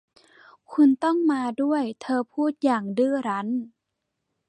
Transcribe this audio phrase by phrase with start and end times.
[0.71, 3.47] คุณต้องมาด้วยเธอพูดอย่างดื้อรั้น